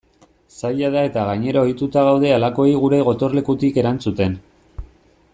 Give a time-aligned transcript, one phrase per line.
[0.59, 4.39] Zaila da eta gainera ohituta gaude halakoei gure gotorlekutik erantzuten.